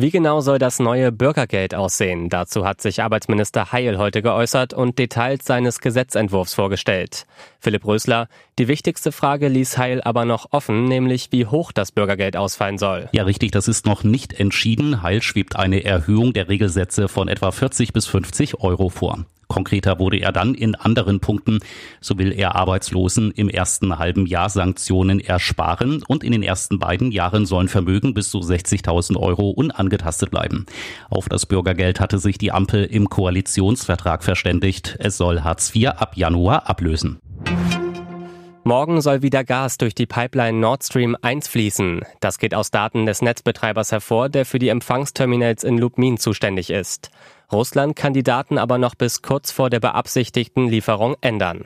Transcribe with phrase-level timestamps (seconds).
[0.00, 2.28] Wie genau soll das neue Bürgergeld aussehen?
[2.28, 7.26] Dazu hat sich Arbeitsminister Heil heute geäußert und Details seines Gesetzentwurfs vorgestellt.
[7.58, 8.28] Philipp Rösler,
[8.60, 13.08] die wichtigste Frage ließ Heil aber noch offen, nämlich wie hoch das Bürgergeld ausfallen soll.
[13.10, 15.02] Ja, richtig, das ist noch nicht entschieden.
[15.02, 19.24] Heil schwebt eine Erhöhung der Regelsätze von etwa 40 bis 50 Euro vor.
[19.48, 21.58] Konkreter wurde er dann in anderen Punkten.
[22.00, 27.10] So will er Arbeitslosen im ersten halben Jahr Sanktionen ersparen und in den ersten beiden
[27.10, 30.66] Jahren sollen Vermögen bis zu 60.000 Euro unangetastet bleiben.
[31.10, 34.96] Auf das Bürgergeld hatte sich die Ampel im Koalitionsvertrag verständigt.
[35.00, 37.18] Es soll Hartz IV ab Januar ablösen.
[38.68, 42.02] Morgen soll wieder Gas durch die Pipeline Nord Stream 1 fließen.
[42.20, 47.10] Das geht aus Daten des Netzbetreibers hervor, der für die Empfangsterminals in Lubmin zuständig ist.
[47.50, 51.64] Russland kann die Daten aber noch bis kurz vor der beabsichtigten Lieferung ändern.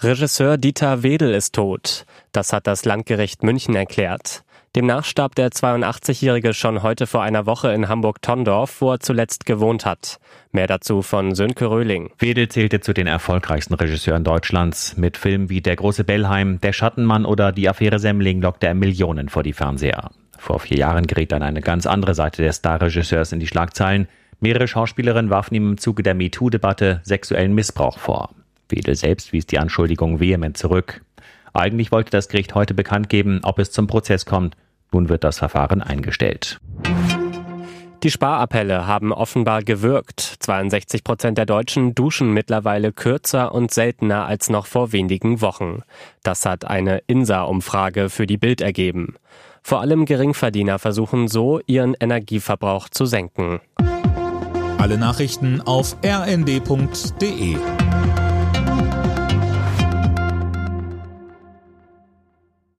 [0.00, 2.04] Regisseur Dieter Wedel ist tot.
[2.32, 4.44] Das hat das Landgericht München erklärt.
[4.76, 9.86] Demnach starb der 82-Jährige schon heute vor einer Woche in Hamburg-Tondorf, wo er zuletzt gewohnt
[9.86, 10.18] hat.
[10.50, 12.10] Mehr dazu von Sönke Röhling.
[12.18, 14.96] Wedel zählte zu den erfolgreichsten Regisseuren Deutschlands.
[14.96, 19.28] Mit Filmen wie Der große Bellheim, Der Schattenmann oder Die Affäre Semmling lockte er Millionen
[19.28, 20.10] vor die Fernseher.
[20.38, 24.08] Vor vier Jahren geriet dann eine ganz andere Seite des Starregisseurs in die Schlagzeilen.
[24.40, 28.30] Mehrere Schauspielerinnen warfen ihm im Zuge der MeToo-Debatte sexuellen Missbrauch vor.
[28.68, 31.03] Wedel selbst wies die Anschuldigung vehement zurück.
[31.54, 34.56] Eigentlich wollte das Gericht heute bekannt geben, ob es zum Prozess kommt.
[34.92, 36.58] Nun wird das Verfahren eingestellt.
[38.02, 40.20] Die Sparappelle haben offenbar gewirkt.
[40.20, 45.82] 62 Prozent der Deutschen duschen mittlerweile kürzer und seltener als noch vor wenigen Wochen.
[46.22, 49.14] Das hat eine INSA-Umfrage für die Bild ergeben.
[49.62, 53.60] Vor allem Geringverdiener versuchen so, ihren Energieverbrauch zu senken.
[54.76, 57.56] Alle Nachrichten auf rnd.de